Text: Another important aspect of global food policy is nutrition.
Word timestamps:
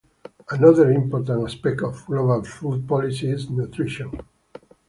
Another 0.49 0.89
important 0.89 1.43
aspect 1.47 1.83
of 1.83 2.07
global 2.07 2.43
food 2.43 2.87
policy 2.87 3.29
is 3.29 3.51
nutrition. 3.51 4.11